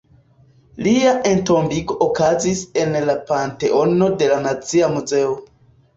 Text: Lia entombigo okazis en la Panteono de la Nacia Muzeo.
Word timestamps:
Lia 0.85 1.09
entombigo 1.31 1.97
okazis 2.05 2.63
en 2.85 2.97
la 3.11 3.17
Panteono 3.31 4.09
de 4.23 4.31
la 4.33 4.41
Nacia 4.47 4.91
Muzeo. 4.97 5.37